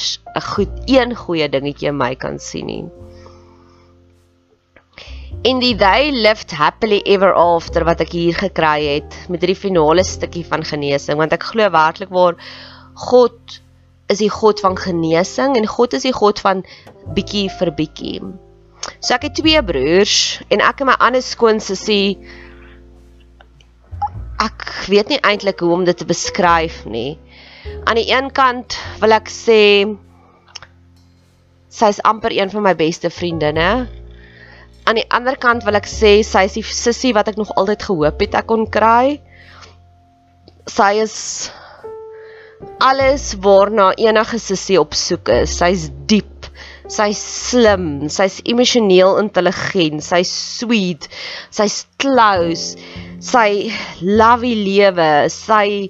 goed 0.51 0.73
een 0.87 1.15
goeie 1.15 1.47
dingetjie 1.49 1.89
in 1.89 1.97
my 1.97 2.15
kan 2.15 2.39
sien 2.39 2.65
nie. 2.67 2.85
In 5.43 5.59
die 5.59 5.75
they 5.75 6.11
lived 6.11 6.51
happily 6.51 7.01
ever 7.05 7.33
after 7.33 7.83
wat 7.83 8.01
ek 8.01 8.11
hier 8.11 8.33
gekry 8.33 8.79
het 8.95 9.29
met 9.29 9.41
hierdie 9.41 9.63
finale 9.65 10.03
stukkie 10.03 10.45
van 10.45 10.63
genesing 10.63 11.17
want 11.17 11.33
ek 11.33 11.43
glo 11.43 11.69
werklik 11.69 12.09
waar 12.09 12.35
God 12.95 13.61
is 14.07 14.19
die 14.19 14.29
God 14.29 14.59
van 14.59 14.77
genesing 14.77 15.57
en 15.57 15.67
God 15.67 15.93
is 15.93 16.03
die 16.03 16.13
God 16.13 16.39
van 16.39 16.63
bietjie 17.13 17.49
vir 17.49 17.71
bietjie. 17.71 18.21
So 18.99 19.13
ek 19.13 19.29
het 19.29 19.35
twee 19.35 19.61
broers 19.63 20.41
en 20.49 20.61
ek 20.61 20.81
en 20.81 20.91
my 20.91 20.97
ander 20.99 21.21
skoonsussie 21.21 22.17
ek 24.41 24.65
weet 24.91 25.11
nie 25.11 25.21
eintlik 25.23 25.61
hoe 25.63 25.73
om 25.75 25.85
dit 25.87 25.97
te 25.97 26.07
beskryf 26.07 26.83
nie. 26.89 27.15
Aan 27.85 27.99
die 27.99 28.09
een 28.11 28.31
kant 28.35 28.77
wil 29.01 29.15
ek 29.15 29.31
sê 29.31 29.61
sy 31.75 31.91
is 31.91 32.01
amper 32.07 32.33
een 32.35 32.51
van 32.51 32.65
my 32.65 32.75
beste 32.79 33.11
vriendinne. 33.11 33.69
Aan 34.85 34.99
die 34.99 35.07
ander 35.09 35.37
kant 35.41 35.65
wil 35.65 35.79
ek 35.79 35.89
sê 35.89 36.19
sy 36.23 36.45
is 36.49 36.57
die 36.59 36.65
sussie 36.65 37.13
wat 37.17 37.31
ek 37.31 37.39
nog 37.41 37.53
altyd 37.55 37.87
gehoop 37.87 38.21
het 38.21 38.37
ek 38.41 38.49
kon 38.51 38.67
kry. 38.71 39.19
Sy 40.69 40.91
is 41.03 41.17
alles 42.83 43.33
waarna 43.41 43.91
enige 43.99 44.39
sussie 44.41 44.79
op 44.81 44.95
soek 44.97 45.31
is. 45.41 45.57
Sy's 45.59 45.89
diep 46.09 46.34
Sy's 46.87 47.17
slim, 47.17 48.09
sy's 48.13 48.41
emosioneel 48.45 49.17
intelligent, 49.17 50.03
sy's 50.05 50.29
sweet, 50.29 51.07
sy's 51.49 51.87
close, 51.97 52.77
sy 53.19 53.71
love 54.01 54.45
die 54.45 54.53
lewe, 54.53 55.09
sy 55.33 55.89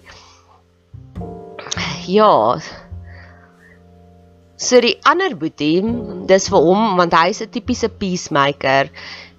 ja. 2.07 2.61
So 4.55 4.79
die 4.79 4.95
ander 5.03 5.35
boetie, 5.35 5.83
dis 6.29 6.47
vir 6.53 6.63
hom 6.63 6.95
want 7.01 7.17
hy's 7.17 7.41
'n 7.43 7.51
tipiese 7.51 7.91
peacemaker. 7.91 8.87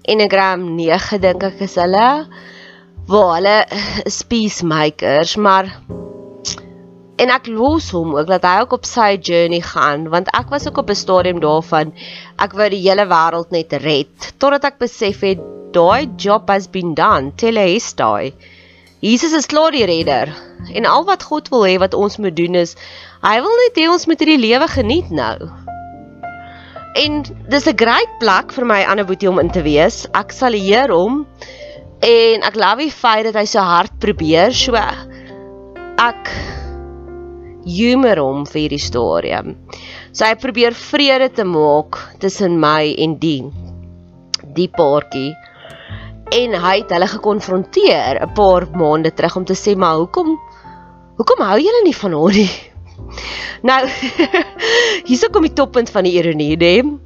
Enneagram 0.07 0.61
9 0.77 1.17
dink 1.19 1.43
ek 1.43 1.61
is 1.65 1.75
hulle. 1.81 2.09
Waar 3.07 3.33
hulle 3.35 3.57
is 4.05 4.21
peacemakers, 4.29 5.37
maar 5.37 5.73
en 7.17 7.33
ek 7.33 7.47
los 7.49 7.89
hom 7.95 8.13
ook 8.15 8.29
dat 8.29 8.45
hy 8.45 8.57
ook 8.61 8.73
op 8.77 8.85
sy 8.85 9.09
journey 9.17 9.61
gaan 9.65 10.07
want 10.13 10.29
ek 10.37 10.51
was 10.53 10.67
ook 10.69 10.77
op 10.83 10.89
'n 10.93 11.01
stadium 11.03 11.39
daarvan 11.41 11.93
ek 12.45 12.53
wou 12.53 12.69
die 12.69 12.83
hele 12.83 13.05
wêreld 13.09 13.51
net 13.51 13.73
red 13.83 14.33
totdat 14.37 14.65
ek 14.71 14.77
besef 14.85 15.21
het 15.25 15.41
daai 15.73 16.07
job 16.15 16.49
has 16.49 16.67
been 16.67 16.93
done. 16.93 17.31
Tell 17.35 17.57
us 17.57 17.93
daai 17.93 18.33
Jesus 19.01 19.33
is 19.33 19.45
klaar 19.45 19.71
die 19.71 19.85
redder 19.85 20.33
en 20.73 20.85
al 20.85 21.05
wat 21.05 21.23
God 21.23 21.49
wil 21.53 21.65
hê 21.65 21.77
wat 21.79 21.93
ons 21.93 22.17
moet 22.17 22.35
doen 22.35 22.55
is 22.55 22.75
hy 23.21 23.37
wil 23.41 23.57
net 23.63 23.77
hê 23.77 23.89
ons 23.89 24.07
moet 24.09 24.19
hierdie 24.19 24.41
lewe 24.41 24.67
geniet 24.67 25.09
nou. 25.09 25.49
En 26.97 27.21
dis 27.49 27.67
'n 27.67 27.77
great 27.77 28.13
plek 28.19 28.51
vir 28.51 28.65
my 28.65 28.81
ander 28.83 29.05
boetie 29.05 29.29
om 29.29 29.39
in 29.39 29.49
te 29.49 29.61
wees. 29.61 30.07
Ek 30.13 30.31
sal 30.31 30.53
eer 30.53 30.89
hom 30.89 31.25
en 32.01 32.43
ek 32.43 32.55
love 32.55 32.81
die 32.81 32.91
feit 32.91 33.25
dat 33.25 33.35
hy 33.35 33.45
so 33.45 33.59
hard 33.59 33.99
probeer. 33.99 34.53
So 34.53 34.75
ek 35.97 36.33
humor 37.67 38.19
hom 38.21 38.45
vir 38.47 38.61
hierdie 38.63 38.81
storie. 38.81 39.41
So 40.11 40.25
hy 40.25 40.35
probeer 40.39 40.77
vrede 40.77 41.29
te 41.35 41.45
maak 41.47 41.99
tussen 42.21 42.59
my 42.61 42.93
en 42.97 43.17
die 43.21 43.41
die 44.57 44.69
paartjie. 44.73 45.33
En 46.33 46.55
hy 46.59 46.75
het 46.81 46.91
hulle 46.91 47.07
gekonfronteer 47.07 48.21
'n 48.23 48.33
paar 48.35 48.67
maande 48.73 49.11
terug 49.11 49.37
om 49.37 49.45
te 49.45 49.55
sê 49.55 49.75
maar 49.75 49.97
hoekom 49.97 50.37
hoekom 51.17 51.43
hou 51.49 51.59
julle 51.59 51.83
nie 51.83 51.95
van 51.95 52.13
hom 52.13 52.31
nie? 52.31 52.49
Nou 53.69 53.81
hierso 55.07 55.29
kom 55.33 55.43
die 55.43 55.53
toppunt 55.53 55.89
van 55.89 56.03
die 56.03 56.17
ironie, 56.19 56.57
né? 56.57 56.99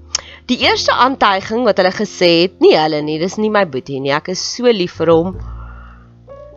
Die 0.50 0.58
eerste 0.68 0.92
aantuiging 0.92 1.64
wat 1.64 1.78
hulle 1.80 1.92
gesê 1.96 2.30
het, 2.42 2.60
nie 2.60 2.74
hulle 2.76 3.02
nie, 3.02 3.20
dis 3.20 3.38
nie 3.38 3.52
my 3.54 3.66
boetie 3.66 4.02
nie. 4.04 4.12
Ek 4.12 4.32
is 4.34 4.42
so 4.42 4.68
lief 4.68 4.98
vir 5.00 5.12
hom. 5.14 5.36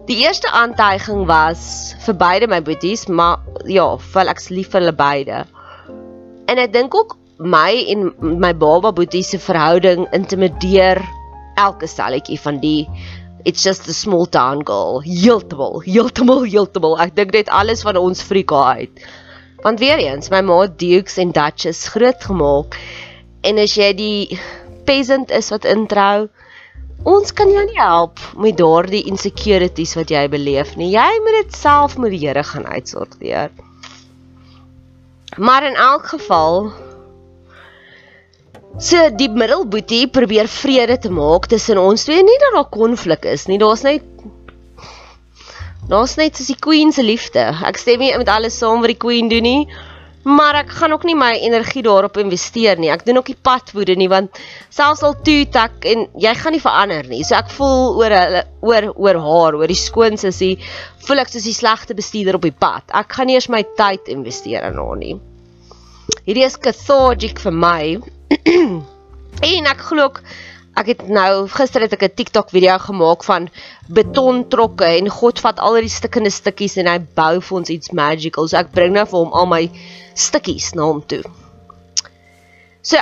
Die 0.04 0.18
eerste 0.20 0.50
aantuiging 0.52 1.24
was 1.24 1.94
vir 2.04 2.16
beide 2.20 2.46
my 2.52 2.58
boeties, 2.60 3.06
maar 3.08 3.40
ja, 3.64 3.86
vir 3.96 4.28
ek's 4.28 4.50
lief 4.52 4.74
vir 4.74 4.82
hulle 4.82 4.92
beide. 4.98 5.38
En 6.52 6.60
ek 6.60 6.74
dink 6.74 6.92
ook 6.92 7.14
my 7.40 7.72
en 7.88 8.10
my 8.20 8.50
baba 8.52 8.92
boetie 8.92 9.24
se 9.24 9.40
verhouding 9.40 10.04
intimideer 10.12 11.00
elke 11.56 11.88
stelletjie 11.88 12.36
van 12.42 12.60
die 12.60 12.84
it's 13.48 13.64
just 13.64 13.88
a 13.88 13.96
small 13.96 14.26
town 14.26 14.60
girl. 14.68 15.00
Heeltemal, 15.04 15.80
heeltemal, 15.88 16.44
heeltemal. 16.44 16.98
Ek 17.00 17.16
dink 17.16 17.32
net 17.32 17.48
alles 17.48 17.84
van 17.88 17.96
ons 17.96 18.20
Afrika 18.20 18.60
uit. 18.76 19.04
Want 19.64 19.80
weer 19.80 20.04
eens, 20.04 20.28
my 20.28 20.42
ma 20.44 20.66
Dukes 20.68 21.16
en 21.16 21.32
Duchess 21.32 21.88
groot 21.96 22.28
gemaak. 22.28 22.76
En 23.40 23.56
as 23.60 23.76
jy 23.80 23.92
die 23.96 24.40
peasant 24.84 25.32
is 25.32 25.48
wat 25.52 25.64
introu, 25.64 26.28
Ons 27.02 27.32
kan 27.36 27.50
jou 27.50 27.64
nie 27.66 27.80
help 27.80 28.20
met 28.38 28.56
daardie 28.56 29.02
insecurities 29.10 29.94
wat 29.98 30.12
jy 30.14 30.22
beleef 30.30 30.76
nie. 30.80 30.92
Jy 30.94 31.10
moet 31.24 31.40
dit 31.42 31.56
self 31.58 31.98
met 31.98 32.14
die 32.14 32.22
Here 32.22 32.44
gaan 32.46 32.66
uitsorteer. 32.66 33.50
Maar 35.36 35.66
in 35.66 35.76
elk 35.76 36.06
geval 36.14 36.72
so 38.78 39.10
die 39.14 39.28
middelboetie 39.30 40.06
probeer 40.10 40.48
vrede 40.48 40.98
te 40.98 41.10
maak 41.10 41.46
tussen 41.50 41.78
ons 41.78 42.06
twee. 42.06 42.22
Nie 42.22 42.38
dat 42.46 42.56
daar 42.60 42.70
konflik 42.70 43.24
is 43.24 43.46
nie. 43.50 43.58
Daar's 43.58 43.82
net 43.82 44.02
Daar's 45.84 46.14
net 46.16 46.36
soos 46.36 46.48
die 46.48 46.56
queen 46.56 46.92
se 46.96 47.02
liefde. 47.04 47.42
Ek 47.68 47.76
stem 47.76 48.00
nie 48.00 48.14
met 48.16 48.30
alles 48.32 48.56
saam 48.56 48.80
wat 48.80 48.94
die 48.94 49.02
queen 49.02 49.28
doen 49.28 49.44
nie 49.44 49.66
maar 50.24 50.56
ek 50.62 50.70
gaan 50.78 50.92
ook 50.92 51.04
nie 51.04 51.16
my 51.16 51.32
energie 51.36 51.82
daarop 51.84 52.16
investeer 52.16 52.78
nie. 52.80 52.90
Ek 52.92 53.04
doen 53.04 53.20
ook 53.20 53.28
nie 53.28 53.36
padwoede 53.36 53.96
nie 54.00 54.08
want 54.08 54.40
selfs 54.72 55.04
al 55.04 55.16
toe 55.26 55.44
tak 55.52 55.84
en 55.88 56.06
jy 56.20 56.32
gaan 56.40 56.56
nie 56.56 56.62
verander 56.64 57.08
nie. 57.10 57.22
So 57.24 57.36
ek 57.36 57.52
voel 57.52 58.00
oor 58.00 58.16
oor 58.64 58.88
oor 58.94 59.20
haar, 59.26 59.58
oor 59.60 59.68
die 59.68 59.78
skoon 59.78 60.16
sussie, 60.20 60.56
voel 61.04 61.24
ek 61.24 61.32
soos 61.32 61.44
die 61.44 61.56
slegte 61.56 61.96
bestuurder 61.96 62.40
op 62.40 62.48
die 62.48 62.56
pad. 62.56 62.88
Ek 62.96 63.12
gaan 63.12 63.28
nie 63.28 63.36
eers 63.36 63.50
my 63.52 63.62
tyd 63.76 64.08
investeer 64.12 64.64
in 64.70 64.80
haar 64.80 64.98
nie. 65.00 65.14
Hierdie 66.24 66.46
is 66.48 66.56
cathartic 66.56 67.40
vir 67.44 67.52
my. 67.52 67.82
en 69.52 69.68
ek 69.68 69.86
glo 69.90 70.08
ook 70.08 70.22
Ek 70.74 70.88
het 70.90 71.02
nou 71.06 71.46
gister 71.54 71.84
het 71.84 71.92
ek 71.94 72.02
'n 72.02 72.14
TikTok 72.18 72.50
video 72.50 72.78
gemaak 72.78 73.24
van 73.24 73.48
betontrokke 73.86 74.84
en 74.98 75.08
God 75.08 75.38
vat 75.38 75.58
al 75.58 75.78
die 75.78 75.88
stukkende 75.88 76.30
stukkies 76.30 76.76
en 76.76 76.86
hy 76.90 76.98
bou 76.98 77.40
vir 77.40 77.56
ons 77.56 77.70
iets 77.70 77.92
magical. 77.92 78.48
So 78.48 78.56
ek 78.56 78.72
bring 78.72 78.92
nou 78.92 79.06
vir 79.06 79.18
hom 79.18 79.32
al 79.32 79.46
my 79.46 79.70
stukkies 80.14 80.74
na 80.74 80.82
hom 80.82 81.02
toe. 81.06 81.22
So 82.82 82.98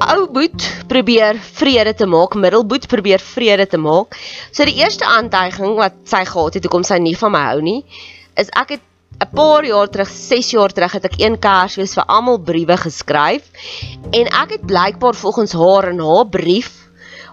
ou 0.00 0.26
boet 0.26 0.66
probeer 0.88 1.38
vrede 1.38 1.94
te 1.94 2.06
maak, 2.06 2.34
middelboet 2.34 2.88
probeer 2.88 3.20
vrede 3.20 3.66
te 3.66 3.78
maak. 3.78 4.16
So 4.50 4.64
die 4.64 4.82
eerste 4.82 5.04
aantuiging 5.04 5.76
wat 5.76 5.94
sy 6.04 6.24
gehad 6.24 6.54
het 6.54 6.64
hoekom 6.64 6.84
sy 6.84 6.98
nie 6.98 7.14
van 7.16 7.32
my 7.32 7.44
hou 7.52 7.60
nie, 7.60 7.84
is 8.36 8.50
ek 8.50 8.68
het 8.68 8.80
'n 9.22 9.30
paar 9.36 9.64
jaar 9.64 9.88
terug, 9.88 10.08
6 10.08 10.50
jaar 10.50 10.72
terug 10.72 10.92
het 10.92 11.04
ek 11.04 11.20
een 11.20 11.38
Kersfees 11.38 11.94
vir 11.94 12.04
almal 12.08 12.38
briewe 12.38 12.76
geskryf 12.76 13.44
en 14.10 14.26
ek 14.26 14.50
het 14.50 14.66
blykbaar 14.66 15.14
volgens 15.14 15.52
haar 15.52 15.88
in 15.92 16.00
haar 16.00 16.26
brief 16.26 16.81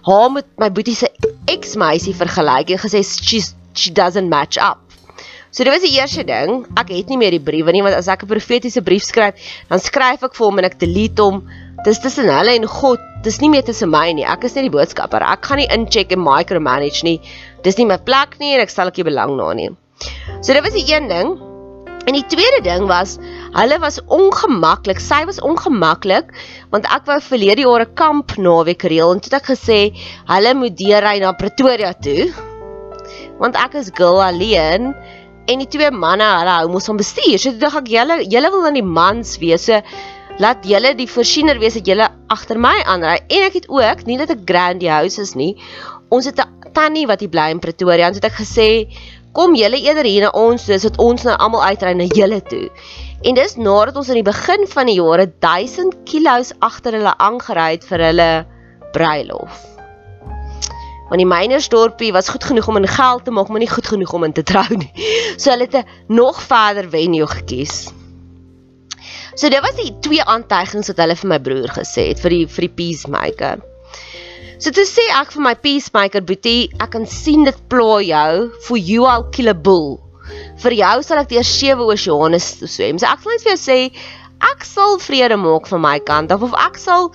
haar 0.08 0.30
met 0.32 0.46
my 0.58 0.70
boetie 0.72 0.96
se 0.96 1.10
ex-meisie 1.50 2.16
vergelyk 2.16 2.76
en 2.76 2.82
gesê 2.84 3.04
she 3.04 3.42
she 3.74 3.92
doesn't 3.92 4.30
match 4.30 4.58
up. 4.58 4.80
So 5.52 5.64
dit 5.64 5.74
was 5.74 5.82
die 5.82 5.98
eerste 5.98 6.24
ding. 6.24 6.66
Ek 6.78 6.92
het 6.94 7.10
nie 7.10 7.18
meer 7.18 7.34
die 7.34 7.42
briewe 7.42 7.74
nie 7.74 7.82
want 7.82 7.98
as 7.98 8.08
ek 8.08 8.24
'n 8.24 8.30
profetiese 8.30 8.82
brief 8.86 9.04
skryf, 9.04 9.34
dan 9.70 9.80
skryf 9.80 10.24
ek 10.24 10.36
vir 10.36 10.46
hom 10.46 10.60
en 10.60 10.66
ek 10.66 10.80
delete 10.80 11.22
hom. 11.22 11.42
Dis 11.86 12.00
tussen 12.00 12.30
hulle 12.30 12.56
en 12.56 12.68
God. 12.68 13.00
Dis 13.24 13.42
nie 13.42 13.50
meer 13.50 13.64
tussen 13.64 13.90
my 13.90 14.12
nie. 14.14 14.26
Ek 14.26 14.44
is 14.44 14.56
net 14.56 14.64
die 14.68 14.78
boodskapper. 14.78 15.24
Ek 15.24 15.46
gaan 15.46 15.58
nie 15.58 15.68
incheck 15.68 16.12
en 16.12 16.24
micromanage 16.24 17.04
nie. 17.04 17.20
Dis 17.64 17.78
nie 17.78 17.86
my 17.86 17.98
plek 17.98 18.40
nie 18.40 18.54
en 18.54 18.62
ek 18.62 18.70
sal 18.70 18.88
ek 18.88 18.98
nie 18.98 19.04
belang 19.04 19.36
na 19.38 19.54
nie. 19.54 19.70
So 20.42 20.54
dit 20.54 20.64
was 20.64 20.74
die 20.74 20.86
een 20.94 21.08
ding. 21.10 21.49
En 22.08 22.16
die 22.16 22.26
tweede 22.26 22.62
ding 22.64 22.88
was 22.88 23.18
hulle 23.54 23.80
was 23.80 24.00
ongemaklik. 24.06 25.02
Sy 25.04 25.26
was 25.30 25.42
ongemaklik 25.42 26.32
want 26.74 26.88
ek 26.88 27.08
wou 27.10 27.20
verlede 27.22 27.66
jaar 27.66 27.86
'n 27.86 27.94
kamp 27.94 28.38
naweek 28.38 28.84
reël 28.84 29.14
en 29.14 29.20
toe 29.20 29.32
het 29.34 29.42
ek 29.42 29.50
gesê 29.54 29.80
hulle 30.32 30.54
moet 30.54 30.78
deurry 30.78 31.20
na 31.20 31.34
Pretoria 31.34 31.94
toe. 31.94 32.32
Want 33.40 33.56
ek 33.56 33.76
is 33.82 33.92
girl 33.94 34.22
alleen 34.24 34.94
en 35.50 35.58
die 35.58 35.68
twee 35.68 35.92
manne 35.92 36.28
hulle 36.40 36.56
hou 36.60 36.70
mos 36.70 36.86
van 36.86 36.98
bestuur. 36.98 37.38
So 37.38 37.52
toe 37.52 37.60
dink 37.60 37.76
ek 37.82 37.92
julle 37.98 38.22
julle 38.30 38.52
wil 38.54 38.64
dan 38.64 38.78
die 38.78 38.86
mans 38.86 39.38
wees. 39.42 39.66
So 39.66 39.82
laat 40.40 40.64
julle 40.64 40.96
die 40.96 41.10
voorsiener 41.10 41.60
wees 41.60 41.76
dat 41.76 41.88
julle 41.88 42.08
agter 42.32 42.58
my 42.58 42.78
aanry. 42.86 43.20
En 43.28 43.44
ek 43.50 43.60
het 43.60 43.70
ook 43.70 44.06
nie 44.08 44.18
dat 44.18 44.30
ek 44.30 44.46
grandiose 44.48 45.22
is 45.22 45.36
nie. 45.36 45.56
Ons 46.10 46.26
het 46.26 46.40
'n 46.40 46.74
tannie 46.74 47.08
wat 47.08 47.20
hier 47.20 47.30
bly 47.30 47.50
in 47.52 47.60
Pretoria 47.60 48.08
en 48.08 48.14
so 48.14 48.22
het 48.22 48.32
ek 48.32 48.40
gesê 48.40 48.88
kom 49.34 49.56
julle 49.56 49.80
eerder 49.82 50.08
hier 50.08 50.28
na 50.28 50.32
ons 50.38 50.66
toe, 50.66 50.80
sodat 50.80 51.00
ons 51.02 51.26
nou 51.28 51.36
almal 51.38 51.66
uitry 51.72 51.94
na 51.98 52.08
julle 52.10 52.42
toe. 52.50 52.68
En 53.22 53.36
dis 53.36 53.58
nadat 53.60 53.98
ons 54.00 54.10
aan 54.10 54.22
die 54.22 54.28
begin 54.28 54.66
van 54.72 54.90
die 54.90 54.98
jare 54.98 55.28
1000 55.44 55.98
kilos 56.10 56.54
agter 56.66 56.98
hulle 56.98 57.14
aangery 57.18 57.68
het 57.76 57.86
vir 57.90 58.06
hulle 58.10 58.30
bruilof. 58.96 59.66
Want 61.10 61.22
die 61.22 61.30
mynersdorpie 61.30 62.12
was 62.14 62.30
goed 62.30 62.46
genoeg 62.46 62.68
om 62.70 62.78
in 62.78 62.88
geld 62.88 63.26
te 63.26 63.34
maak, 63.34 63.50
maar 63.50 63.64
nie 63.64 63.70
goed 63.70 63.88
genoeg 63.88 64.14
om 64.14 64.28
in 64.28 64.34
te 64.34 64.46
trou 64.46 64.68
nie. 64.76 64.92
So 65.40 65.52
hulle 65.54 65.70
het 65.70 65.76
'n 65.78 66.14
nog 66.14 66.42
verder 66.42 66.90
venue 66.90 67.28
gekies. 67.28 67.90
So 69.36 69.50
dit 69.50 69.62
was 69.62 69.76
die 69.76 69.94
twee 70.00 70.24
aantuigings 70.24 70.88
wat 70.88 70.98
hulle 70.98 71.16
vir 71.16 71.30
my 71.30 71.40
broer 71.40 71.72
gesê 71.72 72.10
het 72.10 72.20
vir 72.20 72.30
die 72.30 72.48
vir 72.48 72.68
die 72.68 72.76
peacemaker. 72.76 73.69
So 74.60 74.74
toe 74.76 74.84
sê 74.84 75.06
ek 75.16 75.30
vir 75.32 75.44
my 75.46 75.54
peacemaker 75.56 76.20
boetie, 76.28 76.68
ek 76.84 76.90
kan 76.92 77.06
sien 77.08 77.46
dit 77.48 77.60
pla 77.72 78.02
jou, 78.04 78.32
for 78.68 78.76
you 78.76 79.06
I'll 79.08 79.30
kill 79.32 79.48
a 79.48 79.54
bull. 79.56 79.94
Vir 80.60 80.74
jou 80.76 80.96
sal 81.08 81.22
ek 81.22 81.30
deur 81.30 81.46
sewe 81.48 81.86
oseane 81.94 82.42
swem. 82.44 83.00
So 83.00 83.08
ek 83.08 83.24
wil 83.24 83.38
net 83.38 83.46
vir 83.46 83.54
jou 83.54 83.62
sê 83.62 83.78
ek 84.50 84.66
sal 84.68 84.98
vrede 85.00 85.38
maak 85.40 85.70
van 85.72 85.84
my 85.86 85.96
kant 86.04 86.34
of 86.36 86.44
of 86.50 86.58
ek 86.60 86.76
sal 86.80 87.08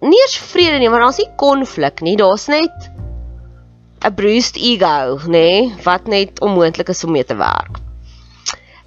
nie 0.00 0.16
eens 0.24 0.38
vrede 0.48 0.78
nie, 0.80 0.88
maar 0.88 1.04
daar's 1.04 1.20
nie 1.20 1.28
konflik 1.42 2.00
nie. 2.00 2.16
Daar's 2.16 2.48
net 2.48 2.88
'n 4.02 4.14
bruised 4.16 4.56
ego, 4.56 5.20
nê, 5.28 5.28
nee, 5.28 5.74
wat 5.84 6.08
net 6.08 6.40
onmoontlik 6.40 6.88
is 6.88 7.04
om 7.04 7.12
mee 7.12 7.24
te 7.24 7.36
werk. 7.36 7.76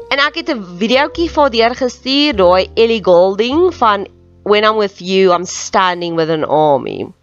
En 0.10 0.20
ek 0.26 0.42
het 0.42 0.50
'n 0.50 0.66
videoetjie 0.82 1.30
vir 1.30 1.50
deur 1.50 1.76
gestuur, 1.76 2.34
daai 2.34 2.70
Ellie 2.76 3.04
Golding 3.04 3.70
van 3.74 4.08
When 4.44 4.64
I'm 4.64 4.78
with 4.78 5.02
you, 5.02 5.34
I'm 5.34 5.46
standing 5.46 6.16
with 6.16 6.30
an 6.30 6.44
army. 6.44 7.14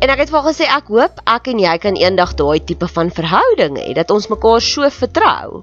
En 0.00 0.08
ek 0.08 0.22
het 0.22 0.30
vir 0.32 0.44
gesê 0.46 0.66
ek 0.72 0.88
hoop 0.88 1.18
ek 1.28 1.50
en 1.52 1.58
jy 1.60 1.72
kan 1.82 1.96
eendag 2.00 2.32
daai 2.38 2.60
tipe 2.64 2.88
van 2.88 3.10
verhouding 3.12 3.76
hê 3.76 3.90
dat 3.98 4.12
ons 4.14 4.30
mekaar 4.32 4.62
so 4.64 4.88
vertrou. 4.96 5.60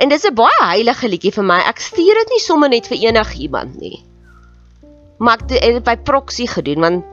En 0.00 0.08
dis 0.08 0.24
'n 0.24 0.34
baie 0.34 0.62
heilige 0.62 1.08
liedjie 1.08 1.32
vir 1.32 1.44
my. 1.44 1.58
Ek 1.60 1.80
stuur 1.80 2.20
dit 2.20 2.32
nie 2.32 2.40
sommer 2.40 2.68
net 2.68 2.88
vir 2.88 2.98
enigiemand 3.08 3.76
nie. 3.80 4.04
Maar 5.18 5.36
ek 5.40 5.50
het 5.50 5.74
dit 5.76 5.84
by 5.84 5.96
proxy 5.96 6.46
gedoen 6.46 6.80
want 6.80 7.04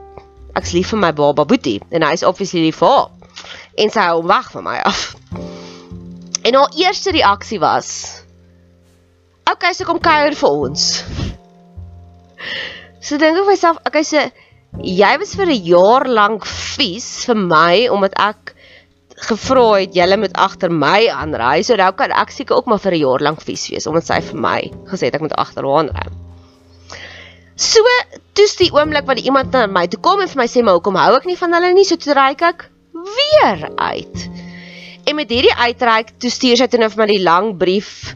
ek's 0.56 0.72
lief 0.72 0.90
vir 0.90 1.00
my 1.00 1.12
baba 1.12 1.46
Boetie 1.46 1.82
en 1.92 2.02
hy 2.02 2.14
is 2.14 2.24
obviously 2.24 2.62
lief 2.62 2.80
vir 2.80 2.88
haar. 2.88 3.10
En 3.78 3.90
sy 3.90 4.00
hou 4.00 4.24
wag 4.24 4.52
van 4.52 4.64
my 4.64 4.78
af. 4.78 5.16
En 6.44 6.56
haar 6.56 6.72
eerste 6.76 7.12
reaksie 7.12 7.60
was: 7.60 8.22
"Oké, 9.44 9.52
okay, 9.52 9.74
so 9.74 9.86
kom 9.86 10.00
kuier 10.00 10.36
vir 10.36 10.50
ons." 10.50 11.04
So 13.04 13.18
dink 13.18 13.36
ek 13.36 13.44
vir 13.44 13.52
myself, 13.52 13.78
okay, 13.86 14.04
so 14.04 14.20
jy 14.82 15.14
was 15.20 15.36
vir 15.36 15.48
'n 15.48 15.64
jaar 15.64 16.08
lank 16.08 16.46
vies 16.46 17.26
vir 17.26 17.36
my 17.36 17.88
omdat 17.90 18.14
ek 18.18 18.56
gevra 19.28 19.80
het 19.80 19.96
julle 19.96 20.18
moet 20.18 20.34
agter 20.34 20.72
my 20.72 21.08
aanry. 21.08 21.64
So 21.64 21.76
nou 21.76 21.92
kan 21.94 22.12
ek 22.12 22.32
seker 22.32 22.58
ook 22.58 22.66
maar 22.66 22.80
vir 22.80 22.94
'n 22.94 23.06
jaar 23.06 23.22
lank 23.22 23.42
vies 23.42 23.70
wees 23.70 23.88
omdat 23.88 24.06
sy 24.06 24.20
vir 24.22 24.40
my 24.40 24.72
gesê 24.92 25.06
het 25.06 25.16
ek 25.16 25.22
moet 25.22 25.36
agter 25.38 25.64
haar 25.64 25.80
aanry. 25.84 26.12
So, 27.56 27.80
toets 28.34 28.56
die 28.58 28.72
oomblik 28.74 29.06
wat 29.06 29.20
iemand 29.20 29.52
na 29.54 29.68
my 29.68 29.86
toe 29.88 30.00
kom 30.02 30.22
en 30.22 30.28
vir 30.28 30.42
my 30.42 30.48
sê 30.50 30.64
maar 30.64 30.74
hoekom 30.74 30.96
hou 30.98 31.16
ek 31.16 31.26
nie 31.30 31.38
van 31.38 31.54
hulle 31.54 31.74
nie, 31.74 31.86
so 31.86 31.96
toe 31.96 32.16
ry 32.18 32.34
ek 32.34 32.70
weer 32.94 33.70
uit. 33.78 34.30
En 35.06 35.16
met 35.16 35.30
hierdie 35.30 35.54
uitreik, 35.54 36.18
toe 36.18 36.32
stuur 36.34 36.58
sy 36.58 36.68
toe 36.68 36.80
nou 36.80 36.90
vir 36.90 37.04
my 37.04 37.08
die 37.12 37.22
lang 37.22 37.58
brief 37.58 38.16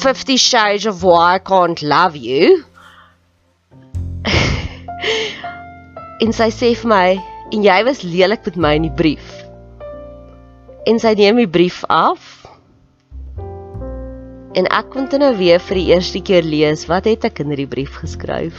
50 0.00 0.38
shades 0.40 0.86
of 0.86 1.02
why 1.04 1.36
I 1.36 1.38
can't 1.38 1.82
love 1.82 2.16
you. 2.16 2.64
en 6.20 6.34
sy 6.36 6.50
sê 6.52 6.74
vir 6.76 6.90
my 6.90 7.06
en 7.50 7.64
jy 7.64 7.78
was 7.86 8.02
lelik 8.04 8.44
met 8.46 8.58
my 8.60 8.74
in 8.78 8.88
die 8.88 8.96
brief. 8.96 9.30
En 10.88 11.00
sy 11.00 11.14
neem 11.18 11.40
die 11.42 11.50
brief 11.50 11.82
af. 11.88 12.36
En 14.58 14.66
ek 14.66 14.90
kon 14.92 15.08
dit 15.10 15.22
nou 15.22 15.32
weer 15.38 15.62
vir 15.62 15.78
die 15.78 15.88
eerste 15.94 16.22
keer 16.26 16.46
lees. 16.46 16.86
Wat 16.90 17.06
het 17.08 17.26
ek 17.28 17.42
in 17.44 17.52
hierdie 17.52 17.70
brief 17.70 18.00
geskryf? 18.02 18.58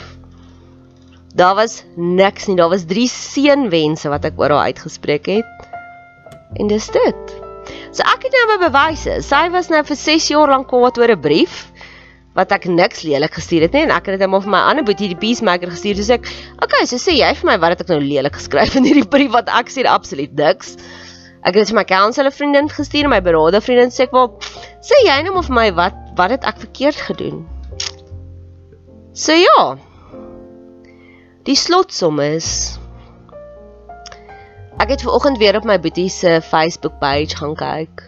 Daar 1.36 1.56
was 1.60 1.82
niks 1.96 2.48
nie. 2.48 2.58
Daar 2.60 2.72
was 2.74 2.88
drie 2.88 3.08
seënwense 3.12 4.12
wat 4.12 4.28
ek 4.28 4.40
oor 4.40 4.56
haar 4.56 4.72
uitgespreek 4.72 5.30
het. 5.32 5.70
En 6.60 6.72
dis 6.72 6.88
dit. 6.92 7.36
So 7.92 8.04
ek 8.08 8.28
het 8.28 8.36
nou 8.36 8.46
my 8.54 8.60
bewyse. 8.66 9.20
Sy 9.24 9.46
was 9.54 9.72
nou 9.72 9.84
vir 9.88 10.00
6 10.00 10.32
jaar 10.34 10.52
lank 10.52 10.70
kwaad 10.72 11.00
oor 11.00 11.16
'n 11.16 11.22
brief 11.22 11.71
wat 12.38 12.52
ek 12.56 12.66
niks 12.72 13.04
lelik 13.04 13.34
gestuur 13.36 13.66
het 13.66 13.74
nie 13.76 13.84
en 13.86 13.92
ek 13.92 14.08
het 14.08 14.20
dit 14.20 14.28
hom 14.28 14.40
vir 14.44 14.54
my 14.54 14.62
ander 14.70 14.86
boetie 14.88 15.10
die 15.12 15.20
peacemaker 15.20 15.72
gestuur 15.74 16.00
so 16.00 16.16
ek 16.16 16.30
okay 16.64 16.86
so 16.88 17.00
sê 17.02 17.18
jy 17.18 17.32
vir 17.42 17.50
my 17.50 17.58
wat 17.60 17.76
het 17.76 17.84
ek 17.84 17.92
nou 17.92 18.00
lelik 18.04 18.38
geskryf 18.40 18.78
in 18.80 18.88
hierdie 18.88 19.08
brief? 19.08 19.34
Wat 19.36 19.52
ek 19.52 19.72
sê 19.74 19.84
absoluut 19.88 20.32
niks. 20.38 20.78
Ek 21.42 21.56
het 21.56 21.64
dit 21.64 21.72
vir 21.74 21.80
my 21.82 21.86
counselor 21.90 22.32
vriendin 22.32 22.70
gestuur 22.72 23.10
my 23.12 23.20
beraader 23.26 23.64
vriendin 23.64 23.92
sê 23.92 24.06
ek 24.08 24.16
wel 24.16 24.30
sê 24.80 25.00
jy 25.08 25.18
nou 25.28 25.42
vir 25.42 25.58
my 25.58 25.68
wat 25.76 25.98
wat 26.20 26.36
het 26.38 26.48
ek 26.48 26.62
verkeerd 26.64 27.02
gedoen? 27.10 27.42
So 29.12 29.36
ja. 29.36 29.76
Die 31.44 31.58
slotsom 31.58 32.22
is 32.24 32.78
ek 34.80 34.96
het 34.96 35.04
ver 35.04 35.18
oggend 35.18 35.42
weer 35.42 35.60
op 35.60 35.68
my 35.68 35.76
boetie 35.82 36.08
se 36.10 36.40
Facebook 36.46 36.96
page 37.04 37.36
gaan 37.42 37.58
kyk. 37.60 38.06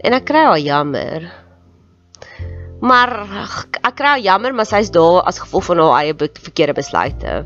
En 0.00 0.16
ek 0.16 0.24
kry 0.30 0.46
al 0.48 0.62
jammer 0.62 1.28
Maar 2.80 3.10
ek 3.82 3.96
kry 3.98 4.18
jammer, 4.22 4.54
maar 4.54 4.68
sy's 4.68 4.92
daar 4.94 5.24
as 5.26 5.40
gevolg 5.42 5.66
van 5.72 5.82
haar 5.82 6.04
eie 6.04 6.14
verkeerde 6.14 6.76
besluite. 6.78 7.40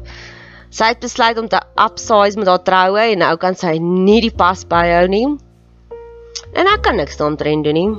Sy 0.72 0.90
het 0.92 1.00
besluit 1.04 1.38
om 1.40 1.48
te 1.48 1.60
upsize 1.80 2.38
met 2.40 2.48
haar 2.48 2.62
troue 2.64 3.00
en 3.12 3.20
nou 3.24 3.32
kan 3.40 3.56
sy 3.56 3.78
nie 3.80 4.20
die 4.24 4.32
pas 4.32 4.64
byhou 4.68 5.06
nie. 5.12 5.26
En 6.52 6.68
ek 6.68 6.84
kan 6.84 6.96
niks 7.00 7.16
daaroor 7.20 7.64
doen 7.64 7.76
nie. 7.76 7.90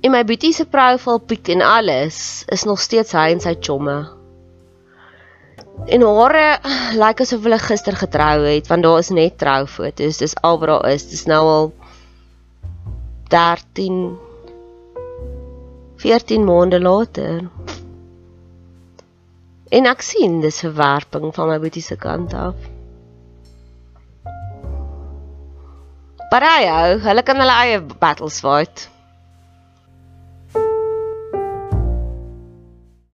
En 0.00 0.14
my 0.14 0.22
boetie 0.24 0.52
se 0.56 0.64
profiel 0.64 1.20
piek 1.28 1.52
en 1.52 1.64
alles 1.64 2.44
is 2.48 2.64
nog 2.64 2.80
steeds 2.80 3.12
hy 3.16 3.30
en 3.34 3.44
sy 3.44 3.52
chomme. 3.60 3.98
En 5.88 6.04
hare 6.04 6.46
lyk 6.96 7.20
asof 7.24 7.44
hulle 7.44 7.60
gister 7.60 7.96
getrou 7.96 8.44
het 8.44 8.68
want 8.68 8.84
daar 8.84 9.00
is 9.00 9.12
net 9.16 9.36
troufoto's. 9.40 10.20
Dis 10.20 10.36
al 10.40 10.60
wat 10.60 10.72
daar 10.72 10.88
is. 10.92 11.08
Dis 11.08 11.28
nou 11.28 11.44
al 11.52 11.70
13 13.32 14.29
14 16.00 16.44
maande 16.44 16.80
later. 16.80 17.48
En 19.68 19.86
ek 19.86 20.00
sien 20.02 20.38
dis 20.40 20.62
verwerping 20.64 21.28
van 21.36 21.50
my 21.50 21.58
boetie 21.60 21.84
se 21.84 21.96
kant 22.00 22.32
af. 22.34 22.56
Parayo, 26.30 26.96
hulle 27.04 27.22
kan 27.26 27.42
hulle 27.42 27.58
eie 27.66 27.82
battles 28.00 28.40
fight. 28.40 28.86